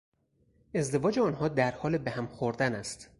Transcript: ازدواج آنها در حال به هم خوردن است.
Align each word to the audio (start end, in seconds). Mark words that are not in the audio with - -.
ازدواج 0.75 1.19
آنها 1.19 1.47
در 1.47 1.71
حال 1.71 1.97
به 1.97 2.11
هم 2.11 2.27
خوردن 2.27 2.75
است. 2.75 3.09